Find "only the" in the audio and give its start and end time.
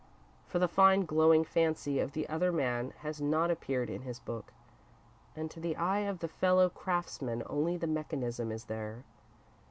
7.45-7.85